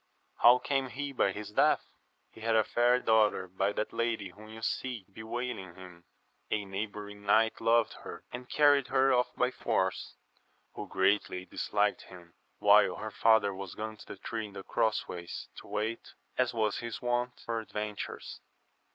[0.41, 1.85] —How came he by his death?—
[2.33, 6.05] He had a fair daughter by that lady whom you see bewailing him;
[6.49, 10.15] a neighbouring knight loved her, and carried her off by force,
[10.73, 15.07] who greatly disliked him, while her father was gone to the tree in the cross
[15.07, 18.41] ways to wait, as was his wont, for adventures.